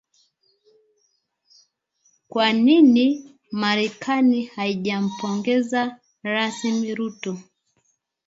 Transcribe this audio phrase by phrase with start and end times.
[2.27, 7.37] Kwa nini Marekani haijampongeza rasmi Ruto